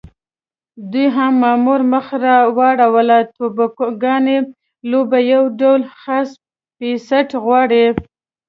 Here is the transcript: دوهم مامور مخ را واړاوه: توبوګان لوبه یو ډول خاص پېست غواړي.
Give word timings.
دوهم 0.91 1.33
مامور 1.41 1.81
مخ 1.91 2.05
را 2.23 2.37
واړاوه: 2.57 3.17
توبوګان 3.35 4.27
لوبه 4.89 5.19
یو 5.33 5.43
ډول 5.59 5.81
خاص 5.99 6.29
پېست 6.77 7.29
غواړي. 7.43 7.85